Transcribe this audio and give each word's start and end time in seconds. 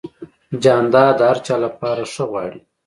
جانداد 0.63 1.13
د 1.17 1.21
هر 1.29 1.37
چا 1.45 1.55
لپاره 1.65 2.03
ښه 2.13 2.23
غواړي. 2.31 2.59